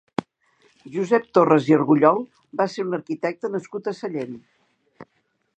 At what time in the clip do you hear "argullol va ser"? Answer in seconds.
1.77-2.87